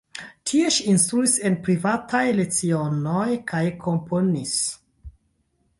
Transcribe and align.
Tie 0.51 0.69
ŝi 0.77 0.85
instruis 0.93 1.35
en 1.49 1.57
privataj 1.67 2.23
lecionoj 2.39 3.29
kaj 3.53 3.63
komponis. 3.87 4.59